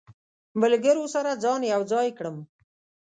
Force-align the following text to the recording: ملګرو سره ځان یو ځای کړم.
ملګرو 0.61 1.03
سره 1.15 1.31
ځان 1.43 1.61
یو 1.73 1.81
ځای 1.91 2.09
کړم. 2.17 2.37